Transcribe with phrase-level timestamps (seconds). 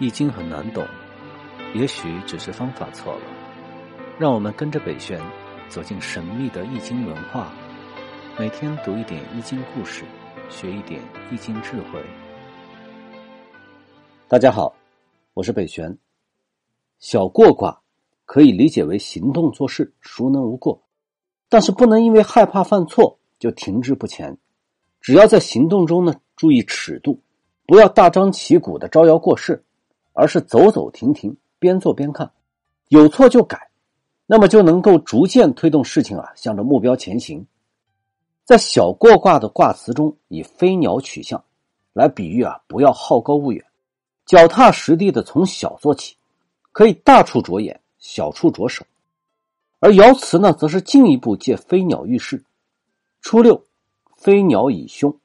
[0.00, 0.86] 易经很难懂，
[1.74, 3.22] 也许只是方法错了。
[4.16, 5.20] 让我们跟着北玄
[5.68, 7.52] 走进神秘的易经文化，
[8.38, 10.04] 每天读一点易经故事，
[10.48, 12.00] 学一点易经智慧。
[14.28, 14.72] 大家好，
[15.34, 15.98] 我是北玄。
[17.00, 17.80] 小过卦
[18.24, 20.80] 可以理解为行动做事孰能无过，
[21.48, 24.38] 但是不能因为害怕犯错就停滞不前。
[25.00, 27.20] 只要在行动中呢，注意尺度，
[27.66, 29.64] 不要大张旗鼓的招摇过市。
[30.18, 32.28] 而是走走停停，边做边看，
[32.88, 33.70] 有错就改，
[34.26, 37.46] 那么就能够逐渐推动事情啊，向着目标前行。
[38.44, 41.44] 在小过卦的卦辞中，以飞鸟取象，
[41.92, 43.64] 来比喻啊，不要好高骛远，
[44.26, 46.16] 脚踏实地的从小做起，
[46.72, 48.84] 可以大处着眼，小处着手。
[49.78, 52.42] 而爻辞呢，则是进一步借飞鸟喻事。
[53.20, 53.62] 初六，
[54.16, 55.16] 飞鸟以凶，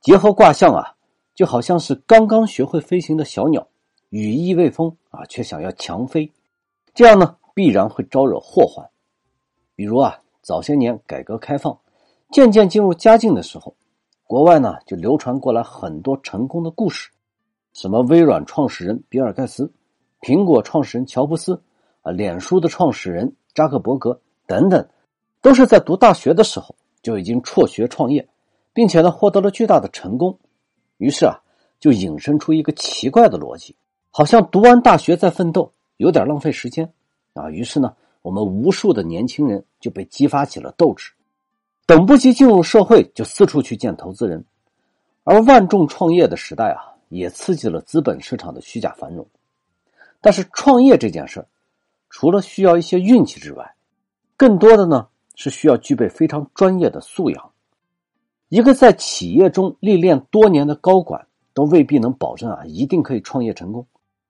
[0.00, 0.94] 结合卦象啊，
[1.34, 3.68] 就好像是刚刚学会飞行的小鸟。
[4.16, 6.32] 羽翼未丰啊，却想要强飞，
[6.94, 8.88] 这样呢必然会招惹祸患。
[9.74, 11.78] 比如啊，早些年改革开放
[12.32, 13.76] 渐渐进入佳境的时候，
[14.24, 17.10] 国外呢就流传过来很多成功的故事，
[17.74, 19.70] 什么微软创始人比尔盖茨、
[20.22, 21.62] 苹果创始人乔布斯
[22.00, 24.88] 啊、脸书的创始人扎克伯格等等，
[25.42, 28.26] 都是在读大学的时候就已经辍学创业，
[28.72, 30.38] 并且呢获得了巨大的成功。
[30.96, 31.38] 于是啊，
[31.78, 33.76] 就引申出一个奇怪的逻辑。
[34.16, 36.90] 好像读完大学再奋斗有点浪费时间
[37.34, 37.50] 啊！
[37.50, 41.12] 于是呢，我们无数的年轻人就被激发起了斗志，
[41.84, 44.42] 等不及进入社会就四处去见投资人。
[45.24, 49.26] 而万众创业的时代啊，也刺激了资本市场的虚假繁荣。
[50.22, 51.44] 但是创业这件事，
[52.08, 53.74] 除了需要一些运气之外，
[54.38, 57.50] 更多的呢是需要具备非常专业的素养。
[58.48, 63.86] 一个在企业中历练多年的高管，都未必能保证啊一定可以创业成功。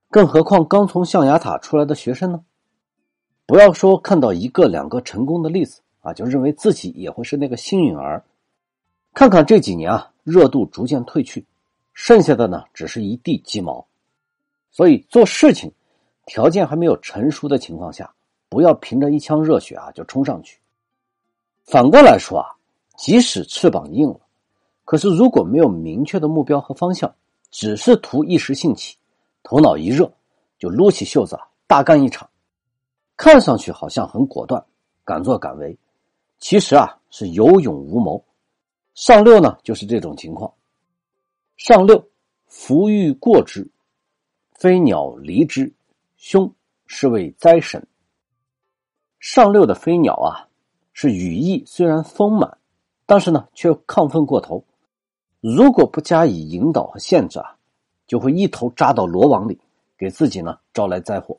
[0.08, 2.40] 更何况刚从象牙塔出来的学生呢？
[3.44, 8.24] 不要说看到一个两个成功的例子啊，就认为自己也会是那个幸运儿。
[9.14, 11.44] 看看这几年啊，热度逐渐褪去，
[11.92, 13.86] 剩下的呢只是一地鸡毛。
[14.70, 15.72] 所以做事情，
[16.24, 18.12] 条件还没有成熟的情况下，
[18.48, 20.58] 不要凭着一腔热血啊就冲上去。
[21.64, 22.46] 反过来说啊，
[22.96, 24.20] 即使翅膀硬了，
[24.84, 27.12] 可是如果没有明确的目标和方向，
[27.50, 28.96] 只是图一时兴起。
[29.48, 30.12] 头脑一热，
[30.58, 32.28] 就撸起袖子大干一场，
[33.16, 34.66] 看上去好像很果断，
[35.04, 35.78] 敢作敢为，
[36.40, 38.24] 其实啊是有勇无谋。
[38.94, 40.52] 上六呢就是这种情况。
[41.56, 42.04] 上六，
[42.48, 43.70] 福欲过之，
[44.50, 45.72] 飞鸟离之，
[46.16, 46.52] 凶，
[46.88, 47.86] 是谓灾神。
[49.20, 50.48] 上六的飞鸟啊，
[50.92, 52.58] 是羽翼虽然丰满，
[53.06, 54.64] 但是呢却亢奋过头，
[55.40, 57.55] 如果不加以引导和限制啊。
[58.06, 59.58] 就会一头扎到罗网里，
[59.98, 61.36] 给自己呢招来灾祸。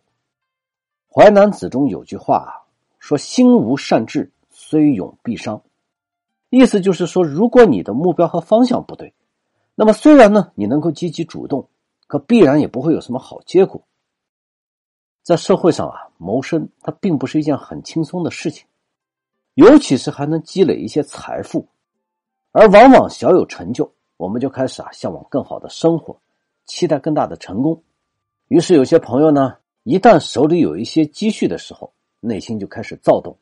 [1.13, 2.51] 《淮南子》中有句话啊，
[2.99, 5.61] 说：“心无善志，虽勇必伤。”
[6.49, 9.13] 意思就是说，如果你的目标和方向不对，
[9.75, 11.67] 那么虽然呢你能够积极主动，
[12.07, 13.81] 可必然也不会有什么好结果。
[15.23, 18.65] 在社会上啊，谋生它并不是一件很轻松的事情，
[19.55, 21.67] 尤其是还能积累一些财富，
[22.51, 26.17] 而往往小有成就，我们就开始啊向往更好的生活。
[26.67, 27.81] 期待更大的成功，
[28.49, 33.35] 于是有些朋友呢，一旦手里有一些积蓄的时候，内心就开始躁动。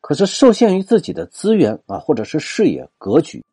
[0.00, 3.44] 可是受限于自己的资源啊，或者是视野格局，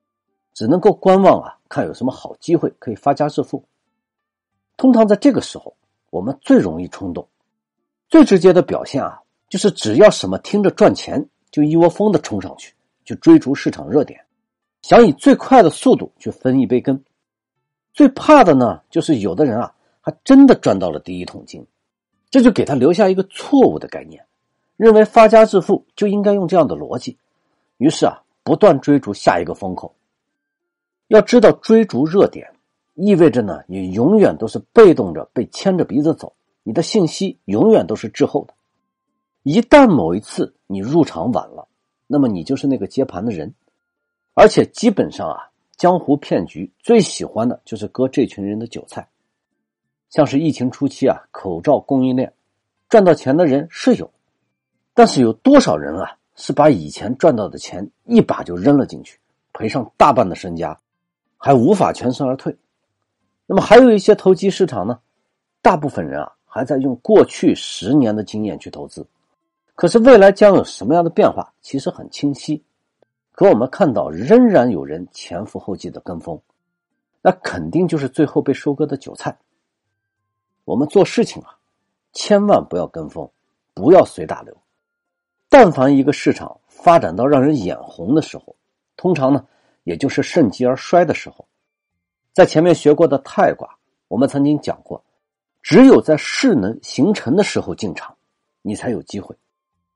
[0.54, 3.64] 只能够观望啊，看有什么好机会可以发家致富。
[4.78, 5.76] 通常在这个时候，
[6.10, 7.28] 我们最容易冲动，
[8.08, 14.24] 最直接的表现啊，就是只要什么听着赚钱，就一窝蜂的冲上去，去追逐市场热点，
[14.82, 17.04] 想以最快的速度去分一杯羹。
[17.94, 21.64] 最怕的呢，就是有的人啊，还真的赚到了第一桶金，
[22.32, 24.26] 这就给他留下一个错误的概念，
[24.78, 27.18] 认为发家致富就应该用这样的逻辑，
[27.78, 29.94] 于是啊，不断追逐下一个风口。
[31.08, 32.52] 要知道，追逐热点
[32.96, 36.34] 意味着呢，你永远都是被动着被牵着鼻子走，
[36.64, 38.56] 你的信息永远都是滞后的。
[39.44, 41.68] 一旦某一次你入场晚了，
[42.08, 43.54] 那么你就是那个接盘的人，
[44.34, 45.53] 而且基本上啊。
[45.76, 49.08] 江湖骗局最喜欢的就是割这群人的韭菜，
[50.10, 52.32] 像是疫情初期啊，口罩供应链
[52.90, 54.10] 赚到钱的人是有，
[54.94, 59.20] 但是有多少人啊是把以前赚到的钱一把就扔了进去，
[59.52, 60.78] 赔上大半的身家，
[61.38, 62.56] 还无法全身而退？
[63.46, 65.00] 那么还有一些投机市场呢，
[65.62, 69.06] 大部分人啊还在用过去十年的经验去投资，
[69.76, 72.64] 可是未来将有什么样的变化，其实很清晰。
[73.34, 76.40] 可我们看到，仍然有人前赴后继的跟风，
[77.20, 79.36] 那肯定就是最后被收割的韭菜。
[80.66, 81.58] 我们做事情啊，
[82.14, 83.28] 千万不要跟风，
[83.74, 84.56] 不要随大流。
[85.50, 88.56] 但凡一个市场发展到让人眼红的时候，
[88.96, 89.44] 通常呢，
[89.84, 91.48] 也就是盛极而衰的时候。
[92.34, 93.78] 在前面学过的太卦，
[94.08, 95.04] 我们曾经讲过，
[95.64, 98.16] 只有在势能形成的时候进场，
[98.62, 99.36] 你才有机会。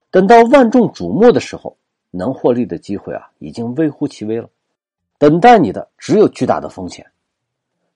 [0.09, 1.77] 等到万众瞩目的时候，
[2.11, 4.49] 能获利的机会啊，已经微乎其微了。
[5.17, 7.05] 等待你的只有巨大的风险。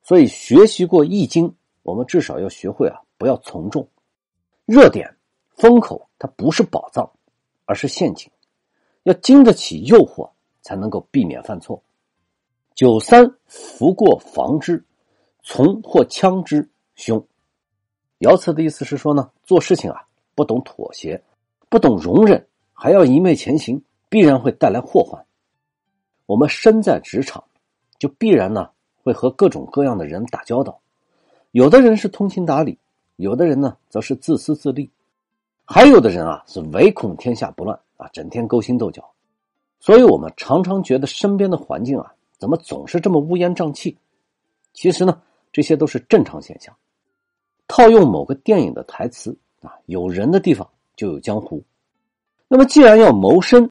[0.04, 1.48] 所以，学习过《易经》，
[1.84, 3.88] 我们至少要学会啊，不要从众。
[4.66, 5.16] 热点、
[5.56, 7.10] 风口，它不是宝藏，
[7.66, 8.30] 而是陷阱。
[9.04, 10.30] 要经得起诱惑，
[10.62, 11.82] 才能够避免犯错。
[12.74, 14.84] 九三福过防之，
[15.44, 17.24] 从或枪之凶。
[18.20, 21.24] 爻辞的意思是说呢，做事情啊，不懂妥协，
[21.70, 25.26] 不懂容忍，还要一昧前行，必然会带来祸患。
[26.28, 27.46] 我们身在职场，
[27.98, 28.70] 就必然呢。
[29.04, 30.80] 会和各种各样的人打交道，
[31.50, 32.78] 有的人是通情达理，
[33.16, 34.92] 有的人呢则是自私自利，
[35.66, 39.12] 还有的人啊是唯恐天下不乱啊，整天勾心斗角。
[39.80, 43.98] 所以我们常常觉得身边的环境啊，怎么总是这么乌烟瘴气？
[44.72, 45.20] 其实呢，
[45.52, 46.76] 这些都是正常现象。
[47.68, 51.64] 套用某个电影的台词啊，有人的地方就有江湖。
[52.48, 53.68] 那么既然要谋生，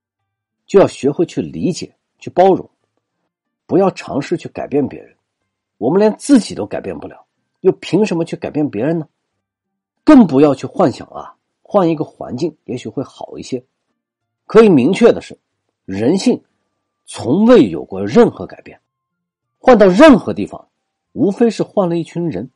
[0.70, 2.70] 就要学会去理解、去包容，
[3.66, 5.16] 不要尝试去改变别人。
[5.78, 7.26] 我们连自己都改变不了，
[7.62, 9.08] 又凭什么去改变别人呢？
[10.04, 13.64] 更不要去幻想啊，换一个环境也许会好一些。
[14.46, 15.36] 可以明确的是，
[15.86, 16.40] 人性
[17.04, 18.80] 从未有过任何改变。
[19.58, 20.68] 换到任何地方，
[21.10, 22.48] 无非是换了一群人。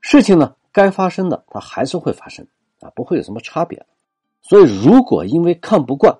[0.00, 2.46] 事情呢，该发生的它还是会发生
[2.80, 3.84] 啊，不会有什么差别。
[4.40, 6.18] 所以，如果因为看不惯，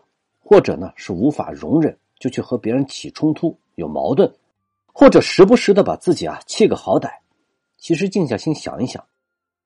[0.48, 4.32] 或者呢是无法容忍，就去和别人起冲突、有矛盾。
[4.92, 7.10] 或者时不时的把自己啊气个好歹，
[7.76, 9.04] 其实静下心想一想，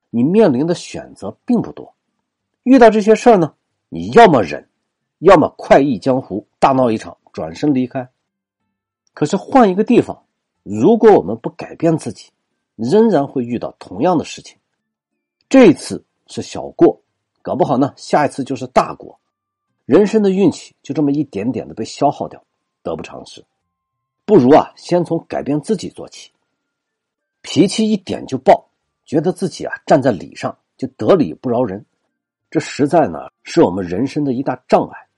[0.08, 1.94] 你面临的选择并不多。
[2.62, 3.52] 遇到这些事儿呢，
[3.90, 4.66] 你要么忍，
[5.18, 8.08] 要么快意江湖，大闹一场，转身离开。
[9.12, 10.24] 可是换一个地方，
[10.62, 12.30] 如果我们不改变自己，
[12.74, 14.56] 仍然会遇到同样的事情。
[15.46, 17.02] 这一次是小过，
[17.42, 19.19] 搞不好呢，下一次就是大过。
[19.90, 22.44] 人生的运气就这么一点点的被消耗掉，
[22.80, 23.44] 得不偿失。
[24.24, 26.30] 不如啊，先从改变自己做起。
[27.42, 28.68] 脾气一点就爆，
[29.04, 31.84] 觉得自己啊站在理上就得理不饶人，
[32.52, 35.08] 这实在呢是我们人生的一大障碍。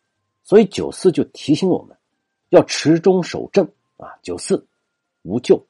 [0.42, 1.94] 所以九四就提醒我们，
[2.48, 4.16] 要持中守正啊。
[4.22, 4.66] 九四
[5.20, 5.66] 无咎，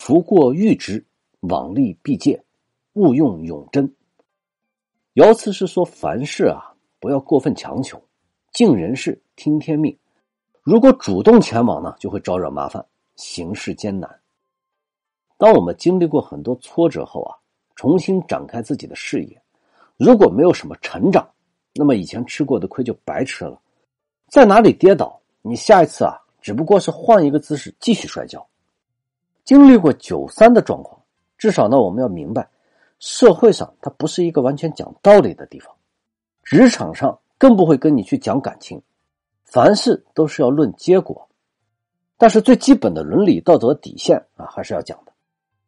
[0.00, 1.04] 福过欲之，
[1.38, 2.42] 往利必戒，
[2.94, 3.94] 勿用永贞。
[5.14, 8.02] 爻辞是说，凡事啊不要过分强求，
[8.52, 9.96] 尽人事，听天命。
[10.60, 12.84] 如果主动前往呢，就会招惹麻烦，
[13.16, 14.20] 行事艰难。
[15.38, 17.34] 当我们经历过很多挫折后啊，
[17.74, 19.42] 重新展开自己的事业，
[19.96, 21.26] 如果没有什么成长，
[21.72, 23.58] 那么以前吃过的亏就白吃了。
[24.28, 28.46] 在哪里跌倒，你下一次啊，只不过是换一个姿势继续摔跤。
[29.44, 31.00] 经历过九三的状况，
[31.38, 32.46] 至少呢，我们要明白，
[32.98, 35.74] 社会上它不是一个完全讲道理的地方，
[36.44, 38.80] 职场上更不会跟你去讲感情。
[39.42, 41.28] 凡事都是要论结果，
[42.16, 45.12] 但是最基本的伦理道德底线啊，还是要讲的。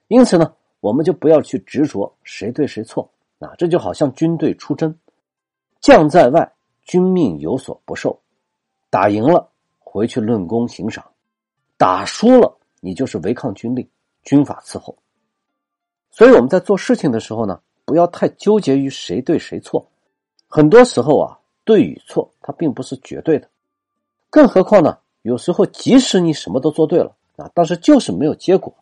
[0.06, 3.50] 因此呢，我们就不要去执着谁对谁错啊。
[3.58, 4.96] 这就好像军队出征，
[5.80, 6.48] 将在外，
[6.84, 8.16] 军命有所不受。
[8.88, 9.50] 打赢了
[9.80, 11.04] 回去论功行赏，
[11.76, 13.84] 打输了你就是违抗军令，
[14.22, 14.96] 军法伺候。
[16.12, 19.84] 所以我们在做事情的时候呢，不要太纠结于谁对谁错。
[20.46, 23.48] 很多时候啊，对与错它并不是绝对的。
[24.30, 24.98] 更何况呢？
[25.22, 28.74] 有时候即使你什么都做对了啊，但是就是没有结果。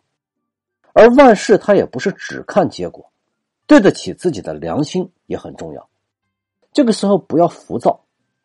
[0.92, 3.10] 而万事它也不是只看结果，
[3.66, 5.88] 对得起自己的良心也很重要。
[6.72, 8.00] 这个时候不要浮躁，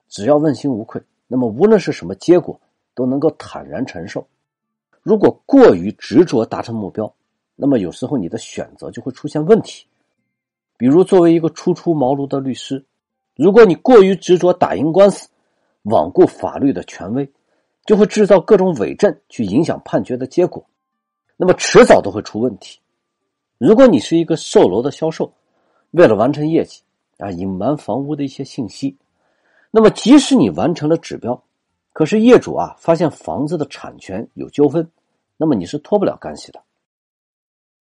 [0.08, 2.60] 只要问心无愧，那么无论是什么结果
[2.94, 4.28] 都能够坦然承受。
[5.02, 7.12] 如果过于执着达成目标，
[7.56, 9.88] 那么有时候你的选择就会出现问题。
[10.78, 12.86] 比如作为一个初出茅庐的律师，
[13.38, 15.30] 如果你过于执着打赢官司。
[15.84, 17.32] 罔顾法律的权威，
[17.86, 20.62] 就会制造各种伪证去影响判决的结果，
[21.38, 22.78] 那么迟早都会出问题。
[23.58, 25.32] 如果你是一个售楼的销售，
[25.92, 26.82] 为了完成业绩
[27.20, 28.98] 啊，隐瞒房屋的一些信息，
[29.72, 31.42] 那么即使你完成了指标，
[31.94, 34.86] 可是业主啊发现房子的产权有纠纷，
[35.38, 36.62] 那么你是脱不了干系的。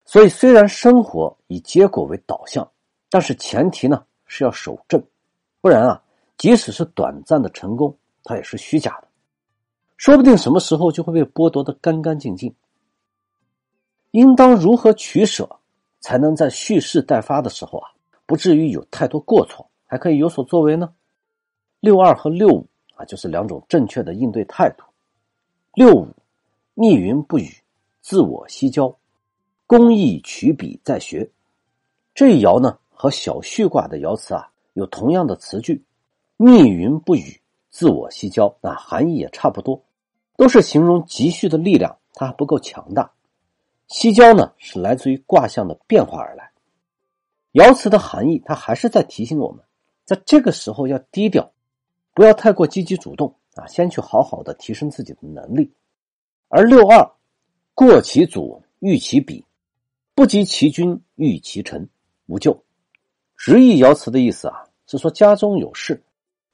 [0.04, 2.68] 所以，虽然生活以结果为导向，
[3.09, 5.00] 但是前提呢是要守正，
[5.62, 6.02] 不然啊。
[6.38, 9.07] 即使是短暂的成功，它也是虚假的，
[9.97, 12.52] 说不定什么时候就会被剥夺的干干净净。
[14.11, 15.49] 应当如何取舍，
[16.00, 17.88] 才能在蓄势待发的时候啊，
[18.26, 20.92] 不至于有太多过错，还可以有所作为呢？
[21.78, 22.66] 六二和六五
[22.97, 24.83] 啊，就是两种正确的应对态度。
[25.75, 26.09] 六五，
[26.75, 27.49] 密云不语，
[28.00, 28.92] 自我西郊，
[29.69, 31.31] 工艺取笔在学。
[32.14, 35.85] 这一爻呢，和小序卦的爻辞啊，有同样的词句，
[36.37, 39.83] 密云不语，自我西郊，那含义也差不多，
[40.37, 43.12] 都是形容积蓄的力量它还不够强大。
[43.88, 46.50] 西郊呢，是来自于卦象的变化而来。
[47.52, 49.62] 爻辞的含义，它还是在提醒我们，
[50.05, 51.52] 在这个时候要低调。
[52.14, 55.73] 不要太过积极主动啊，先去好好的提升自己的能力。
[56.49, 57.11] 而六二，
[57.75, 59.45] 过其祖，欲其彼，
[60.14, 61.88] 不及其君，欲其臣，
[62.26, 62.62] 无咎。
[63.43, 66.01] 直译爻辞的意思啊，是说家中有事，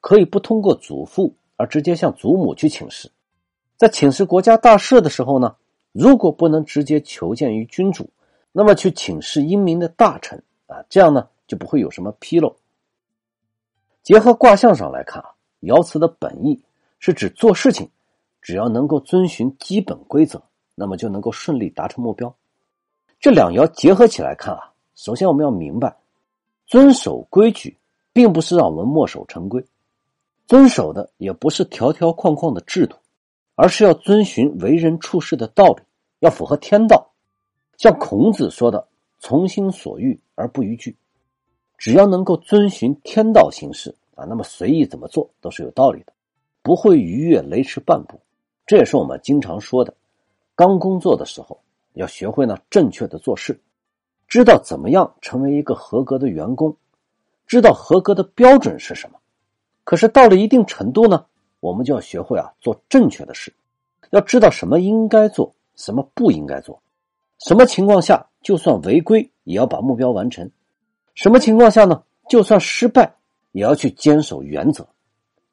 [0.01, 3.13] 可以不通过祖父，而直接向祖母去请示。
[3.77, 5.55] 在请示国家大事的时候呢，
[5.93, 8.09] 如果不能直接求见于君主，
[8.53, 12.57] 那么去请示英明的大臣啊，这样呢就不会有什么纰漏。
[14.03, 15.35] 结合卦象上来看啊。
[15.61, 16.63] 爻辞的本意
[17.01, 17.91] 是指做事情，
[18.41, 20.43] 只要能够遵循基本规则，
[20.75, 22.35] 那么就能够顺利达成目标。
[23.21, 25.95] 这两爻结合起来看啊，首先我们要明白，
[26.69, 27.77] 遵守规矩
[28.13, 29.65] 并不是让我们墨守成规，
[30.47, 32.97] 遵守的也不是条条框框的制度，
[33.55, 35.83] 而是要遵循为人处事的道理，
[36.21, 37.11] 要符合天道。
[37.79, 38.87] 像孔子说的
[39.19, 40.95] “从心所欲而不逾矩”，
[41.79, 43.95] 只要能够遵循天道行事。
[44.15, 46.13] 啊，那么随意怎么做都是有道理的，
[46.61, 48.21] 不会逾越雷池半步。
[48.67, 49.95] 这也是我们经常说的，
[50.57, 51.59] 刚工作的时候
[51.93, 53.59] 要学会呢正确的做事，
[54.29, 56.77] 知道怎么样成为一个合格的员工，
[57.47, 59.19] 知道合格的标准是什么。
[59.83, 61.25] 可是到了一定程度呢，
[61.61, 63.53] 我们就要学会啊做正确的事，
[64.11, 66.81] 要知道什么应该做，什么不应该做，
[67.39, 70.51] 什么情况下就算违规也要把目标完成，
[71.15, 73.15] 什么情况下呢就算失败。
[73.53, 74.87] 也要去坚守原则，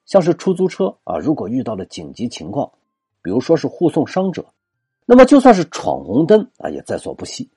[0.05, 2.69] 像是出租车啊，如果遇到了紧急情况，
[3.21, 4.45] 比如说是护送伤者，
[5.05, 7.49] 那么就算是闯红灯啊，也在所不惜。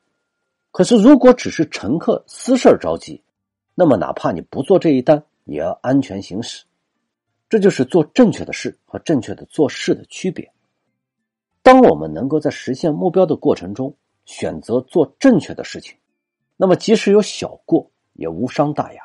[0.78, 3.20] 可是如果只是乘客私事着急，
[3.74, 6.64] 那么哪怕你不做这一单，也要安全行驶。
[7.48, 10.48] 这就是做正确的事和正确的做事的区别。
[11.64, 13.92] 当我们能够在实现目标的过程中
[14.24, 15.96] 选择做正确的事情，
[16.56, 19.02] 那么即使有小过，也无伤大雅。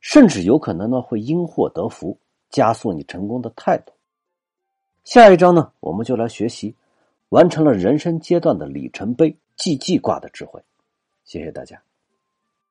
[0.00, 2.18] 甚至有可能呢会因祸得福，
[2.50, 3.92] 加速你成功的态度。
[5.04, 6.74] 下一章呢，我们就来学习
[7.28, 10.60] 完成了人生阶段的里程碑，既济卦的智慧。
[11.24, 11.93] 谢谢大家。